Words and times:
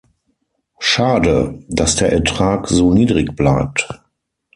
Schade, 0.79 1.63
dass 1.67 1.95
der 1.95 2.11
Ertrag 2.11 2.67
so 2.67 2.91
niedrig 2.91 3.35
bleibt. 3.35 4.01